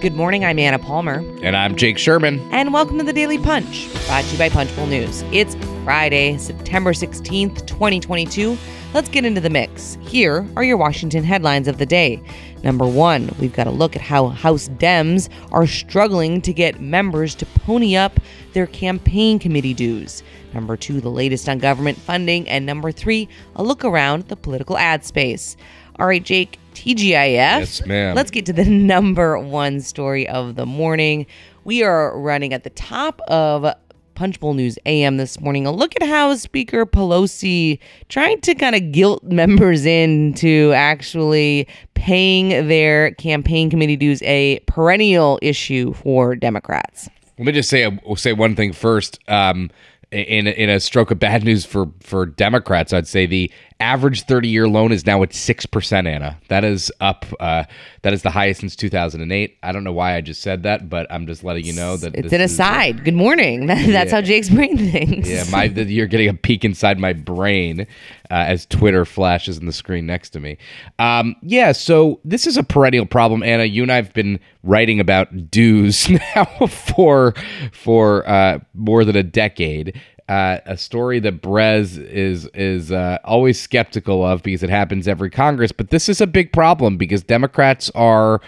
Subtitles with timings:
[0.00, 1.18] Good morning, I'm Anna Palmer.
[1.42, 2.40] And I'm Jake Sherman.
[2.52, 5.22] And welcome to the Daily Punch, brought to you by Punchbowl News.
[5.30, 8.56] It's Friday, September 16th, 2022.
[8.94, 9.98] Let's get into the mix.
[10.00, 12.22] Here are your Washington headlines of the day.
[12.62, 17.34] Number one, we've got to look at how House Dems are struggling to get members
[17.34, 18.18] to pony up
[18.54, 20.22] their campaign committee dues.
[20.54, 22.48] Number two, the latest on government funding.
[22.48, 25.58] And number three, a look around the political ad space.
[25.98, 27.32] All right, Jake, TGIF.
[27.34, 28.16] Yes, ma'am.
[28.16, 31.26] Let's get to the number one story of the morning.
[31.64, 33.74] We are running at the top of
[34.14, 35.66] Punchbowl News AM this morning.
[35.66, 42.68] A look at how Speaker Pelosi trying to kind of guilt members into actually paying
[42.68, 47.10] their campaign committee dues, a perennial issue for Democrats.
[47.36, 49.18] Let me just say say one thing first.
[49.28, 49.70] Um,
[50.12, 53.50] in in a stroke of bad news for for Democrats, I'd say the
[53.80, 56.38] average 30 year loan is now at 6%, Anna.
[56.48, 57.24] That is up.
[57.40, 57.64] Uh,
[58.02, 59.56] that is the highest since 2008.
[59.62, 62.14] I don't know why I just said that, but I'm just letting you know that
[62.14, 62.96] it's an aside.
[62.96, 63.66] Is, Good morning.
[63.66, 64.10] That's yeah.
[64.10, 65.28] how Jake's brain thinks.
[65.28, 67.86] Yeah, my, you're getting a peek inside my brain
[68.30, 70.58] uh, as Twitter flashes in the screen next to me.
[70.98, 73.64] Um, yeah, so this is a perennial problem, Anna.
[73.64, 77.34] You and I have been writing about dues now for
[77.72, 83.60] for uh, more than a decade uh, a story that Brez is is uh, always
[83.60, 85.72] skeptical of because it happens every Congress.
[85.72, 88.40] But this is a big problem because Democrats are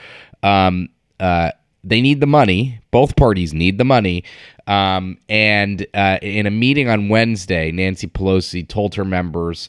[0.45, 1.51] um, uh,
[1.85, 2.81] they need the money.
[2.91, 4.25] Both parties need the money.
[4.67, 9.69] Um, and uh, in a meeting on Wednesday, Nancy Pelosi told her members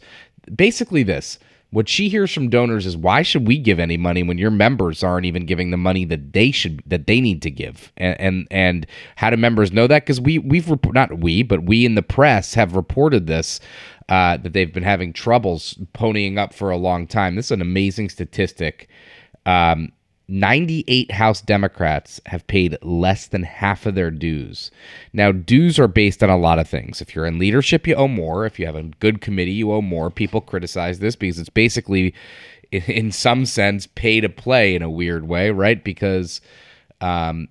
[0.55, 1.39] basically this
[1.73, 5.03] what she hears from donors is why should we give any money when your members
[5.03, 8.47] aren't even giving the money that they should that they need to give and and,
[8.51, 12.03] and how do members know that because we we've not we but we in the
[12.03, 13.59] press have reported this
[14.09, 17.61] uh, that they've been having troubles ponying up for a long time this is an
[17.61, 18.87] amazing statistic
[19.47, 19.91] um,
[20.27, 24.71] 98 House Democrats have paid less than half of their dues.
[25.11, 27.01] Now, dues are based on a lot of things.
[27.01, 28.45] If you're in leadership, you owe more.
[28.45, 30.09] If you have a good committee, you owe more.
[30.09, 32.13] People criticize this because it's basically,
[32.71, 35.83] in some sense, pay to play in a weird way, right?
[35.83, 36.39] Because
[37.01, 37.49] um,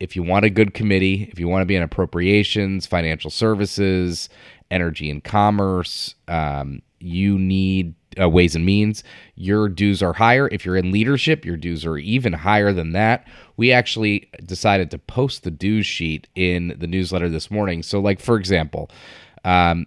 [0.00, 4.30] if you want a good committee, if you want to be in appropriations, financial services,
[4.70, 9.04] energy and commerce, um, you need uh, Ways and Means,
[9.34, 10.48] your dues are higher.
[10.48, 13.26] If you're in leadership, your dues are even higher than that.
[13.56, 17.82] We actually decided to post the dues sheet in the newsletter this morning.
[17.82, 18.90] So, like for example,
[19.44, 19.86] um,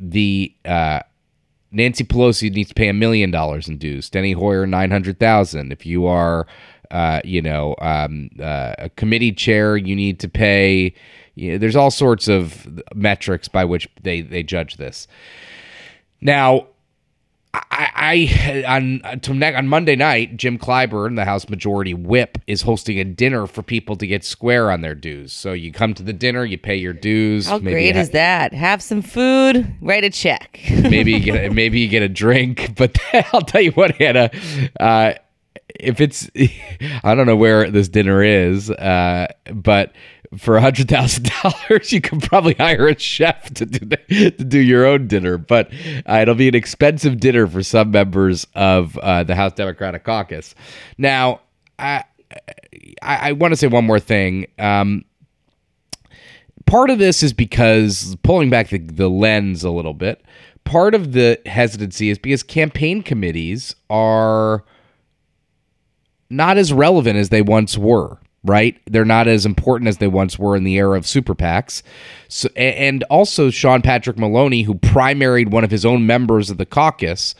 [0.00, 1.00] the uh,
[1.70, 4.10] Nancy Pelosi needs to pay a million dollars in dues.
[4.10, 5.72] Steny Hoyer nine hundred thousand.
[5.72, 6.46] If you are,
[6.90, 10.94] uh, you know, um, uh, a committee chair, you need to pay.
[11.34, 15.06] You know, there's all sorts of metrics by which they they judge this.
[16.20, 16.66] Now,
[17.70, 23.04] I, I on on Monday night, Jim Clyburn, the House Majority Whip, is hosting a
[23.04, 25.32] dinner for people to get square on their dues.
[25.32, 27.46] So you come to the dinner, you pay your dues.
[27.48, 28.52] How great ha- is that?
[28.52, 30.60] Have some food, write a check.
[30.70, 32.98] maybe you get a, maybe you get a drink, but
[33.32, 34.30] I'll tell you what, Anna.
[34.78, 35.14] Uh,
[35.78, 36.30] if it's,
[37.02, 39.92] I don't know where this dinner is, uh, but
[40.36, 43.96] for a hundred thousand dollars, you can probably hire a chef to do the,
[44.30, 45.38] to do your own dinner.
[45.38, 45.72] But
[46.06, 50.54] uh, it'll be an expensive dinner for some members of uh, the House Democratic Caucus.
[50.98, 51.40] Now,
[51.78, 52.04] I
[53.02, 54.46] I, I want to say one more thing.
[54.58, 55.04] Um,
[56.66, 60.22] part of this is because pulling back the, the lens a little bit.
[60.64, 64.64] Part of the hesitancy is because campaign committees are
[66.30, 68.80] not as relevant as they once were right?
[68.86, 71.82] They're not as important as they once were in the era of super PACs.
[72.28, 76.66] So, and also Sean Patrick Maloney, who primaried one of his own members of the
[76.66, 77.34] caucus,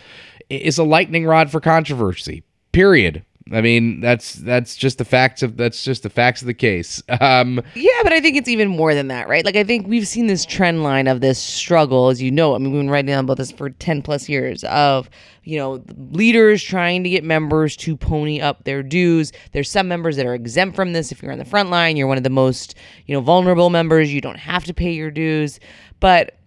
[0.50, 2.42] is a lightning rod for controversy.
[2.72, 3.24] Period.
[3.52, 7.02] I mean, that's that's just the facts of that's just the facts of the case.
[7.20, 9.44] Um, yeah, but I think it's even more than that, right?
[9.44, 12.54] Like I think we've seen this trend line of this struggle, as you know.
[12.54, 15.10] I mean, we've been writing about this for ten plus years of
[15.42, 19.32] you know leaders trying to get members to pony up their dues.
[19.52, 21.10] There's some members that are exempt from this.
[21.10, 22.76] If you're on the front line, you're one of the most
[23.06, 24.14] you know vulnerable members.
[24.14, 25.58] You don't have to pay your dues,
[25.98, 26.37] but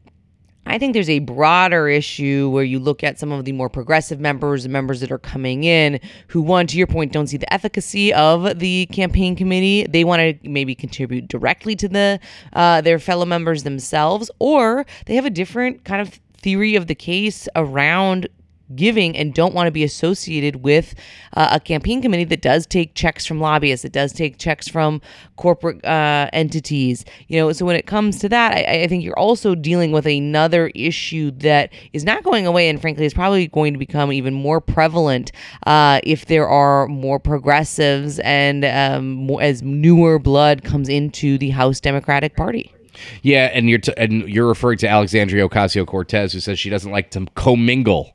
[0.66, 4.20] I think there's a broader issue where you look at some of the more progressive
[4.20, 8.14] members, members that are coming in, who, one, to your point, don't see the efficacy
[8.14, 9.86] of the campaign committee.
[9.88, 12.20] They want to maybe contribute directly to the
[12.54, 16.96] uh, their fellow members themselves, or they have a different kind of theory of the
[16.96, 18.28] case around
[18.76, 20.96] giving and don't want to be associated with
[21.34, 25.02] uh, a campaign committee that does take checks from lobbyists, that does take checks from
[25.36, 27.06] corporate uh, entities.
[27.28, 30.06] You know, so when it comes to that, I, I think you're also dealing with
[30.06, 34.34] another issue that is not going away, and frankly, is probably going to become even
[34.34, 35.32] more prevalent
[35.66, 41.50] uh, if there are more progressives and um, more, as newer blood comes into the
[41.50, 42.74] House Democratic Party.
[43.22, 46.92] Yeah, and you're t- and you're referring to Alexandria Ocasio Cortez, who says she doesn't
[46.92, 48.14] like to commingle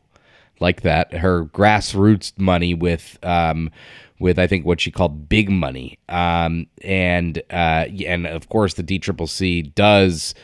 [0.61, 1.12] like that.
[1.12, 3.70] Her grassroots money with um,
[4.19, 8.85] with I think what she called big money, um, and uh, and of course the
[8.85, 10.35] DCCC does.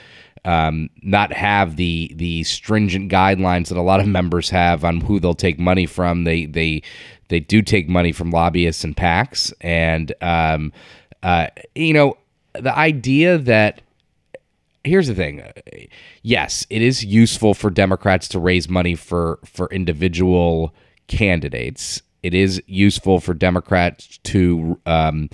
[0.44, 5.20] Um, not have the the stringent guidelines that a lot of members have on who
[5.20, 6.24] they'll take money from.
[6.24, 6.82] They they
[7.28, 10.72] they do take money from lobbyists and PACs, and um,
[11.22, 12.16] uh, you know
[12.54, 13.82] the idea that
[14.84, 15.42] here's the thing.
[16.22, 20.74] Yes it is useful for democrats to raise money for for individual
[21.08, 22.02] candidates.
[22.22, 25.28] It is useful for democrats to um,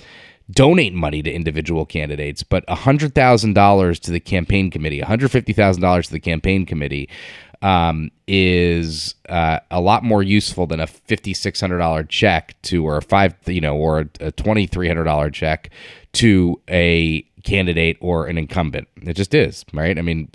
[0.51, 6.65] donate money to individual candidates but $100000 to the campaign committee $150000 to the campaign
[6.65, 7.07] committee
[7.61, 12.85] um, is uh, a lot more useful than a fifty six hundred dollar check to
[12.85, 15.69] or a five you know or a twenty three hundred dollar check
[16.13, 18.87] to a candidate or an incumbent.
[19.01, 19.97] It just is, right?
[19.97, 20.29] I mean,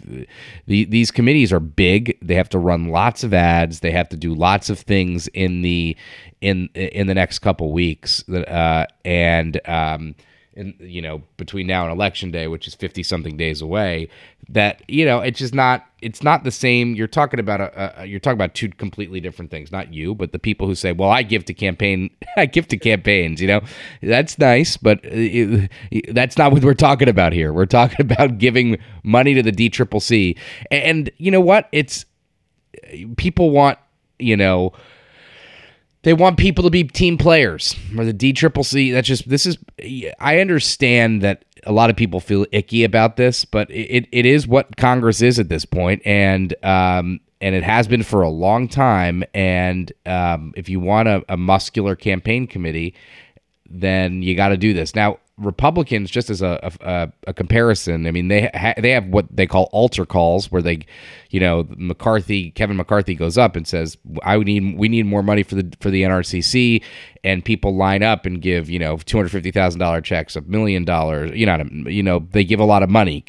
[0.67, 2.19] the, these committees are big.
[2.23, 3.81] They have to run lots of ads.
[3.81, 5.97] They have to do lots of things in the
[6.41, 10.15] in in the next couple weeks, uh, and um,
[10.55, 14.09] in you know between now and election day which is 50 something days away
[14.49, 16.95] that you know it's just not it's not the same.
[16.95, 19.73] You're talking about a, a, you're talking about two completely different things.
[19.73, 22.77] Not you but the people who say well i give to campaign i give to
[22.77, 23.61] campaigns you know?
[24.03, 25.71] That's nice but it,
[26.15, 27.53] that's not what we're talking about here.
[27.53, 30.39] We're talking about giving money to the DCCC
[30.71, 31.69] and you know what?
[31.73, 32.05] It's
[32.85, 33.79] uh, people want
[34.19, 34.73] you know
[36.05, 38.93] they want people to be team players or the D triple C.
[38.93, 39.59] That's just this is.
[40.21, 44.47] I understand that a lot of people feel icky about this, but it, it is
[44.47, 48.69] what Congress is at this point, and um, and it has been for a long
[48.69, 49.25] time.
[49.35, 52.95] And um, if you want a, a muscular campaign committee,
[53.69, 55.19] then you got to do this now.
[55.37, 59.49] Republicans, just as a, a, a comparison, I mean they ha- they have what they
[59.49, 60.87] call altar calls, where they,
[61.31, 65.43] you know, McCarthy, Kevin McCarthy goes up and says, "I need we need more money
[65.43, 66.83] for the for the NRCC,"
[67.25, 70.43] and people line up and give you know two hundred fifty thousand dollar checks, a
[70.43, 73.25] million dollars, you know, you know they give a lot of money.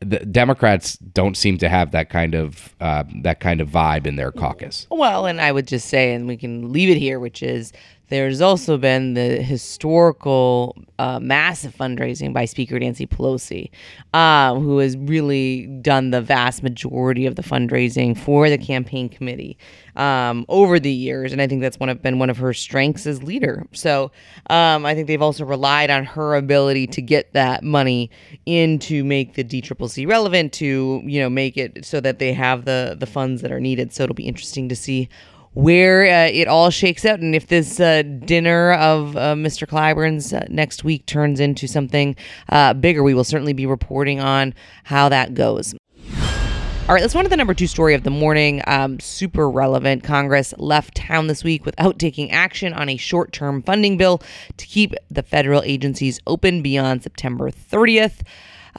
[0.00, 4.16] The Democrats don't seem to have that kind of uh, that kind of vibe in
[4.16, 4.88] their caucus.
[4.90, 7.72] Well, and I would just say, and we can leave it here, which is
[8.10, 13.70] there's also been the historical uh, massive fundraising by Speaker Nancy Pelosi,
[14.12, 19.56] uh, who has really done the vast majority of the fundraising for the campaign committee
[19.94, 23.06] um, over the years, and I think that's one of, been one of her strengths
[23.06, 23.66] as leader.
[23.72, 24.10] So
[24.48, 28.10] um, I think they've also relied on her ability to get that money
[28.44, 32.64] in to make the DCCC relevant, to you know make it so that they have
[32.64, 33.92] the the funds that are needed.
[33.92, 35.08] So it'll be interesting to see
[35.54, 39.66] where uh, it all shakes out and if this uh, dinner of uh, Mr.
[39.66, 42.14] Clyburn's uh, next week turns into something
[42.48, 44.54] uh, bigger, we will certainly be reporting on
[44.84, 45.74] how that goes.
[46.90, 48.62] All right, let's move to the number two story of the morning.
[48.66, 50.02] Um, super relevant.
[50.02, 54.20] Congress left town this week without taking action on a short term funding bill
[54.56, 58.22] to keep the federal agencies open beyond September 30th.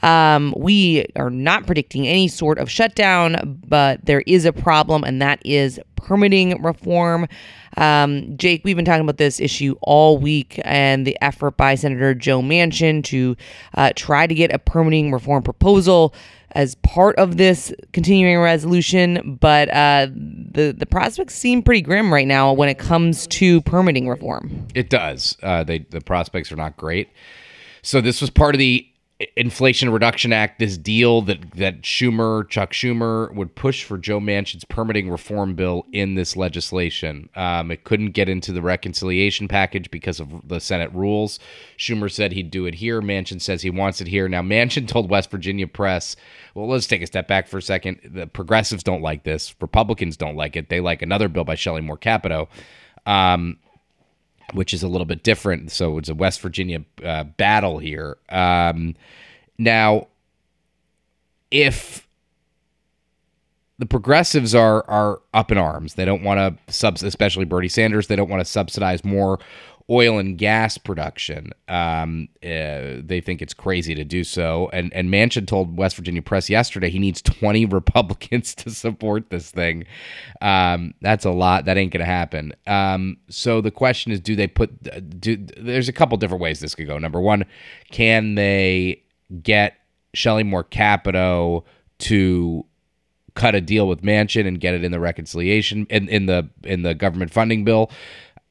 [0.02, 5.22] Um, we are not predicting any sort of shutdown, but there is a problem, and
[5.22, 7.28] that is permitting reform.
[7.76, 12.14] Um, Jake, we've been talking about this issue all week and the effort by Senator
[12.14, 13.36] Joe Manchin to
[13.74, 16.14] uh, try to get a permitting reform proposal
[16.54, 22.26] as part of this continuing resolution, but uh, the the prospects seem pretty grim right
[22.26, 24.66] now when it comes to permitting reform.
[24.74, 25.38] It does.
[25.42, 27.08] Uh, they the prospects are not great.
[27.80, 28.86] So this was part of the
[29.36, 34.64] Inflation Reduction Act, this deal that that Schumer, Chuck Schumer, would push for Joe Manchin's
[34.64, 37.28] permitting reform bill in this legislation.
[37.34, 41.38] Um, it couldn't get into the reconciliation package because of the Senate rules.
[41.78, 43.00] Schumer said he'd do it here.
[43.00, 44.28] Manchin says he wants it here.
[44.28, 46.16] Now, Manchin told West Virginia Press,
[46.54, 48.00] "Well, let's take a step back for a second.
[48.04, 49.54] The progressives don't like this.
[49.60, 50.68] Republicans don't like it.
[50.68, 52.48] They like another bill by Shelley Moore Capito."
[53.06, 53.58] Um,
[54.52, 55.70] which is a little bit different.
[55.72, 58.16] So it's a West Virginia uh, battle here.
[58.28, 58.94] Um,
[59.58, 60.08] now,
[61.50, 62.06] if
[63.78, 68.06] the progressives are are up in arms, they don't want to subs, especially Bernie Sanders.
[68.06, 69.38] They don't want to subsidize more
[69.90, 71.52] oil and gas production.
[71.68, 74.70] Um, uh, they think it's crazy to do so.
[74.72, 79.50] And and Manchin told West Virginia Press yesterday he needs 20 Republicans to support this
[79.50, 79.84] thing.
[80.40, 81.64] Um, that's a lot.
[81.64, 82.54] That ain't gonna happen.
[82.66, 85.20] Um, so the question is, do they put?
[85.20, 86.98] Do there's a couple different ways this could go.
[86.98, 87.44] Number one,
[87.90, 89.02] can they
[89.42, 89.74] get
[90.14, 91.64] Shelley Moore Capito
[92.00, 92.66] to
[93.34, 96.82] cut a deal with Manchin and get it in the reconciliation in, in the in
[96.82, 97.90] the government funding bill.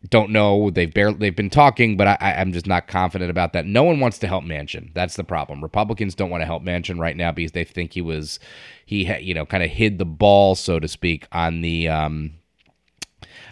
[0.09, 0.71] Don't know.
[0.71, 3.67] They've barely they've been talking, but I, I'm just not confident about that.
[3.67, 4.91] No one wants to help Manchin.
[4.95, 5.61] That's the problem.
[5.61, 8.39] Republicans don't want to help Manchin right now because they think he was
[8.85, 12.33] he you know kind of hid the ball, so to speak, on the um,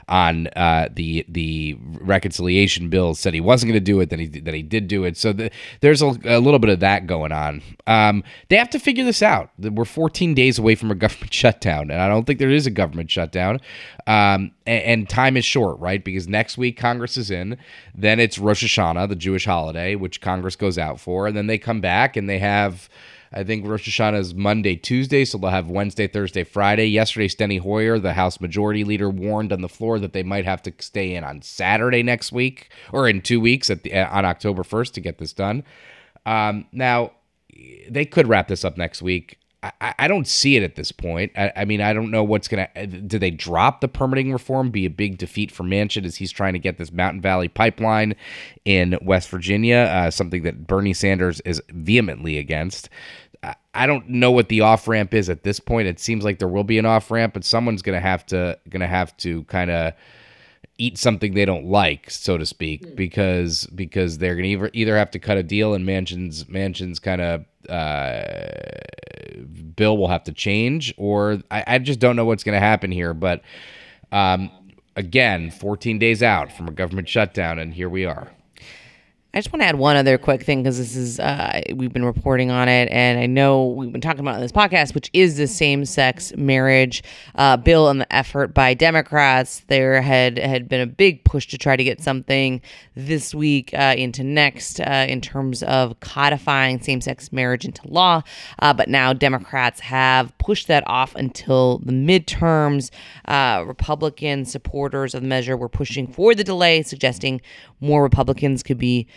[0.09, 4.25] on uh, the the reconciliation bill said he wasn't going to do it, then he
[4.25, 5.15] then he did do it.
[5.15, 5.51] So the,
[5.81, 7.61] there's a, a, little bit of that going on.
[7.85, 9.51] Um, they have to figure this out.
[9.59, 12.71] We're 14 days away from a government shutdown, and I don't think there is a
[12.71, 13.61] government shutdown.
[14.07, 16.03] Um, and, and, time is short, right?
[16.03, 17.57] Because next week Congress is in,
[17.93, 21.59] then it's Rosh Hashanah, the Jewish holiday, which Congress goes out for, and then they
[21.59, 22.89] come back and they have
[23.31, 26.87] I think Rosh Hashanah is Monday, Tuesday, so they'll have Wednesday, Thursday, Friday.
[26.87, 30.63] Yesterday, Steny Hoyer, the House Majority Leader, warned on the floor that they might have
[30.63, 34.63] to stay in on Saturday next week or in two weeks at the on October
[34.63, 35.63] first to get this done.
[36.25, 37.11] Um, now,
[37.89, 39.37] they could wrap this up next week.
[39.61, 41.33] I, I don't see it at this point.
[41.35, 42.87] I, I, mean, I don't know what's going to.
[42.87, 44.71] Do they drop the permitting reform?
[44.71, 48.15] Be a big defeat for Manchin as he's trying to get this Mountain Valley pipeline
[48.63, 52.89] in West Virginia, uh, something that Bernie Sanders is vehemently against.
[53.73, 55.87] I don't know what the off ramp is at this point.
[55.87, 58.57] It seems like there will be an off ramp, but someone's going to have to
[58.69, 59.93] going to have to kind of
[60.77, 62.95] eat something they don't like, so to speak, mm.
[62.95, 66.99] because because they're going to either either have to cut a deal and Manchin's Manchin's
[66.99, 68.68] kind of uh,
[69.79, 72.91] bill will have to change, or I, I just don't know what's going to happen
[72.91, 73.13] here.
[73.13, 73.41] But
[74.11, 74.51] um,
[74.97, 78.29] again, 14 days out from a government shutdown, and here we are.
[79.31, 82.03] I just want to add one other quick thing because this is uh, we've been
[82.03, 85.37] reporting on it, and I know we've been talking about on this podcast, which is
[85.37, 87.03] the same-sex marriage
[87.35, 89.61] uh, bill and the effort by Democrats.
[89.67, 92.59] There had had been a big push to try to get something
[92.95, 98.23] this week uh, into next uh, in terms of codifying same-sex marriage into law,
[98.57, 102.89] uh, but now Democrats have pushed that off until the midterms.
[103.25, 107.39] Uh, Republican supporters of the measure were pushing for the delay, suggesting
[107.79, 109.07] more Republicans could be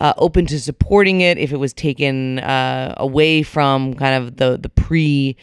[0.00, 4.58] uh, open to supporting it if it was taken uh, away from kind of the
[4.58, 5.36] the pre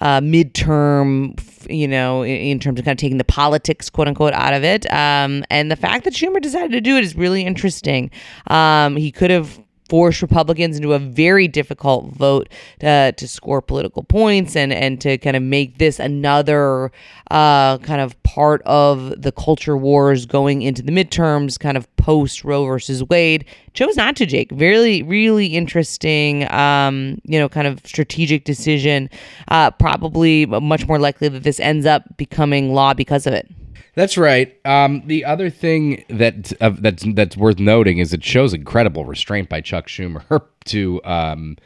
[0.00, 1.38] uh, midterm,
[1.70, 4.64] you know, in, in, terms of kind of taking the politics, quote unquote, out of
[4.64, 4.90] it.
[4.92, 8.10] Um, and the fact that Schumer decided to do it is really interesting.
[8.48, 9.60] Um, he could have
[9.92, 12.48] force Republicans into a very difficult vote
[12.80, 16.90] to, to score political points and, and to kind of make this another
[17.30, 22.42] uh, kind of part of the culture wars going into the midterms, kind of post
[22.42, 23.44] Roe versus Wade.
[23.74, 24.48] Chose not to, Jake.
[24.50, 29.10] Really, really interesting, um, you know, kind of strategic decision.
[29.48, 33.46] Uh, probably much more likely that this ends up becoming law because of it.
[33.94, 34.58] That's right.
[34.64, 39.50] Um, the other thing that uh, that's that's worth noting is it shows incredible restraint
[39.50, 41.58] by Chuck Schumer to um,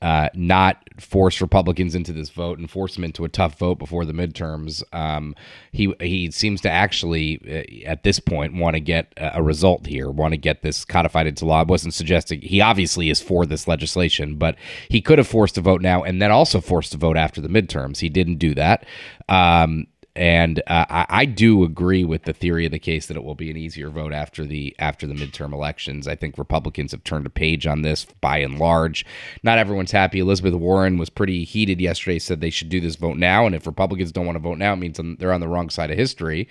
[0.00, 4.06] uh, not force Republicans into this vote and force them into a tough vote before
[4.06, 4.82] the midterms.
[4.94, 5.34] Um,
[5.72, 10.10] he he seems to actually uh, at this point want to get a result here,
[10.10, 11.60] want to get this codified into law.
[11.60, 14.56] I wasn't suggesting he obviously is for this legislation, but
[14.88, 17.48] he could have forced a vote now and then also forced a vote after the
[17.48, 17.98] midterms.
[17.98, 18.86] He didn't do that.
[19.28, 23.22] Um, and uh, I, I, do agree with the theory of the case that it
[23.22, 26.08] will be an easier vote after the after the midterm elections.
[26.08, 29.04] I think Republicans have turned a page on this by and large.
[29.42, 30.18] Not everyone's happy.
[30.18, 32.18] Elizabeth Warren was pretty heated yesterday.
[32.18, 34.72] Said they should do this vote now, and if Republicans don't want to vote now,
[34.72, 36.48] it means they're on the wrong side of history.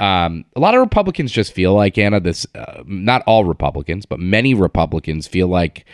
[0.00, 2.18] Um, a lot of Republicans just feel like Anna.
[2.18, 5.84] This uh, not all Republicans, but many Republicans feel like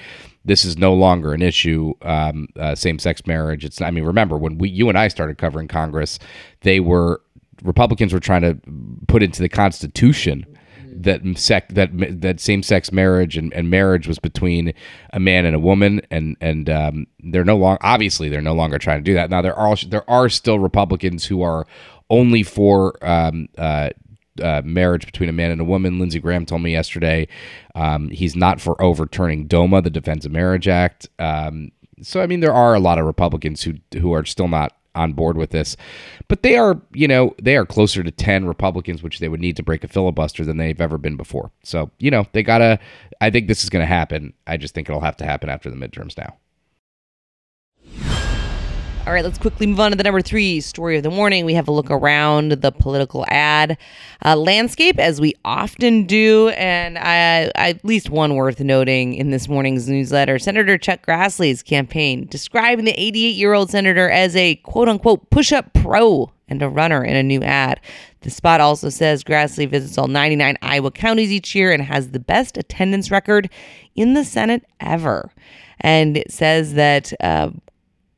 [0.48, 1.94] this is no longer an issue.
[2.02, 3.64] Um, uh, same-sex marriage.
[3.64, 3.80] It's.
[3.80, 6.18] I mean, remember when we, you and I started covering Congress,
[6.62, 7.20] they were
[7.62, 8.58] Republicans were trying to
[9.06, 10.46] put into the Constitution
[10.90, 11.90] that sec, that
[12.20, 14.72] that same-sex marriage and, and marriage was between
[15.12, 18.78] a man and a woman, and and um, they're no longer obviously they're no longer
[18.78, 19.30] trying to do that.
[19.30, 21.66] Now there are there are still Republicans who are
[22.10, 23.90] only for um, uh,
[24.40, 25.98] uh, marriage between a man and a woman.
[25.98, 27.28] Lindsey Graham told me yesterday
[27.74, 31.08] um, he's not for overturning DOMA, the Defense of Marriage Act.
[31.18, 31.70] Um,
[32.02, 35.12] so I mean, there are a lot of Republicans who who are still not on
[35.12, 35.76] board with this,
[36.26, 39.56] but they are, you know, they are closer to ten Republicans, which they would need
[39.56, 41.50] to break a filibuster than they've ever been before.
[41.62, 42.78] So you know, they gotta.
[43.20, 44.32] I think this is going to happen.
[44.46, 46.36] I just think it'll have to happen after the midterms now.
[49.08, 51.46] All right, let's quickly move on to the number three story of the morning.
[51.46, 53.78] We have a look around the political ad
[54.22, 56.50] uh, landscape, as we often do.
[56.50, 61.62] And I, I, at least one worth noting in this morning's newsletter Senator Chuck Grassley's
[61.62, 66.60] campaign describing the 88 year old senator as a quote unquote push up pro and
[66.60, 67.80] a runner in a new ad.
[68.20, 72.20] The spot also says Grassley visits all 99 Iowa counties each year and has the
[72.20, 73.48] best attendance record
[73.94, 75.32] in the Senate ever.
[75.80, 77.50] And it says that uh,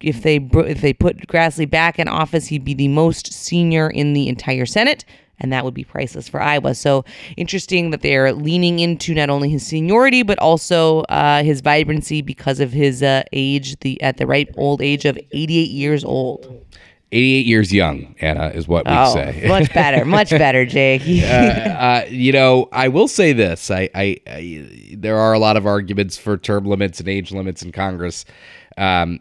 [0.00, 4.12] if they if they put Grassley back in office, he'd be the most senior in
[4.12, 5.04] the entire Senate,
[5.38, 6.75] and that would be priceless for Iowa.
[6.75, 7.04] So
[7.37, 12.61] interesting that they're leaning into not only his seniority but also uh, his vibrancy because
[12.61, 16.66] of his uh, age, the at the right old age of 88 years old.
[17.12, 19.45] 88 years young, Anna, is what we oh, say.
[19.49, 21.02] much better, much better, Jake.
[21.25, 25.57] uh, uh, you know, I will say this: I, I, I, there are a lot
[25.57, 28.25] of arguments for term limits and age limits in Congress.
[28.78, 29.19] Um,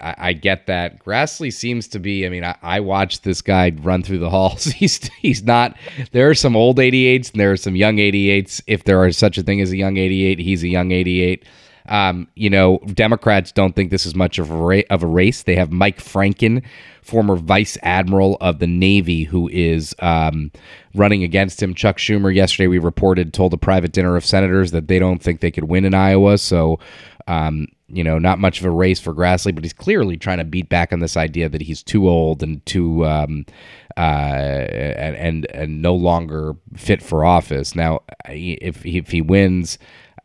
[0.00, 1.02] I, I, get that.
[1.04, 2.26] Grassley seems to be.
[2.26, 4.64] I mean, I, I watched this guy run through the halls.
[4.64, 5.76] He's he's not.
[6.12, 8.62] There are some old 88s and there are some young 88s.
[8.66, 11.44] If there are such a thing as a young 88, he's a young 88.
[11.88, 15.42] Um, you know, Democrats don't think this is much of a ra- of a race.
[15.42, 16.64] They have Mike Franken,
[17.02, 20.50] former vice admiral of the Navy, who is um,
[20.94, 21.74] running against him.
[21.74, 25.40] Chuck Schumer yesterday we reported told a private dinner of senators that they don't think
[25.40, 26.38] they could win in Iowa.
[26.38, 26.80] So
[27.28, 30.44] um, you know, not much of a race for Grassley, but he's clearly trying to
[30.44, 33.46] beat back on this idea that he's too old and too um,
[33.96, 37.74] uh, and, and and no longer fit for office.
[37.74, 39.78] Now, if if he wins.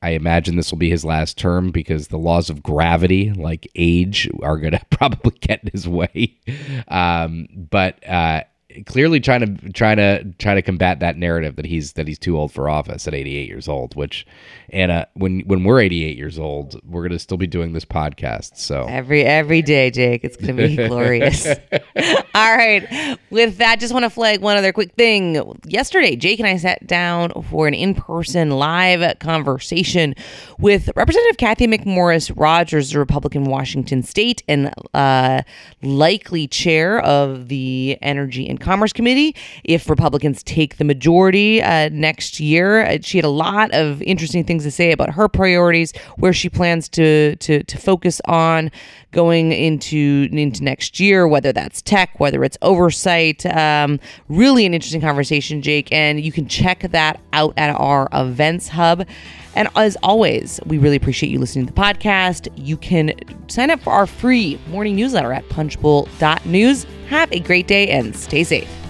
[0.03, 4.27] I imagine this will be his last term because the laws of gravity, like age,
[4.41, 6.39] are going to probably get in his way.
[6.88, 8.41] Um, but uh,
[8.86, 12.38] clearly trying to trying to try to combat that narrative that he's that he's too
[12.38, 14.25] old for office at 88 years old which
[14.70, 18.58] Anna when when we're 88 years old we're going to still be doing this podcast
[18.58, 18.86] so.
[18.88, 21.46] Every every day Jake it's going to be glorious
[22.34, 26.48] all right with that just want to flag one other quick thing yesterday Jake and
[26.48, 30.16] I sat down for an in-person live conversation
[30.60, 35.42] with Representative Cathy McMorris Rodgers, the Republican Washington state and uh,
[35.82, 42.40] likely chair of the energy and Commerce Committee if Republicans take the majority uh, next
[42.40, 42.86] year.
[42.86, 46.50] Uh, she had a lot of interesting things to say about her priorities, where she
[46.50, 48.72] plans to to to focus on
[49.12, 53.46] going into into next year, whether that's tech, whether it's oversight.
[53.48, 54.00] Um,
[54.30, 59.08] really an interesting conversation, Jake, and you can check that out at our events hub.
[59.56, 62.48] And as always, we really appreciate you listening to the podcast.
[62.56, 63.13] You can
[63.48, 66.86] sign up for our free morning newsletter at punchbowl.news.
[67.10, 68.81] Have a great day and stay safe.